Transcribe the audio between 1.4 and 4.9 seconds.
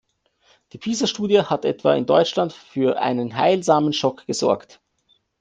hat etwa in Deutschland für einen heilsamen Schock gesorgt.